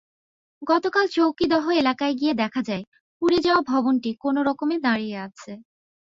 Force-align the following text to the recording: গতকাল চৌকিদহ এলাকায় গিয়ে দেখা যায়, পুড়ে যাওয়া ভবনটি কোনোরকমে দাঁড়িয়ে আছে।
গতকাল 0.61 1.05
চৌকিদহ 1.07 1.65
এলাকায় 1.81 2.13
গিয়ে 2.13 2.33
দেখা 2.33 2.61
যায়, 2.61 2.83
পুড়ে 3.17 3.39
যাওয়া 3.41 3.61
ভবনটি 3.71 4.09
কোনোরকমে 4.23 4.75
দাঁড়িয়ে 4.79 5.17
আছে। 5.19 5.51